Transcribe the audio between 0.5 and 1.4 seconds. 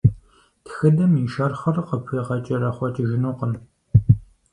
Тхыдэм и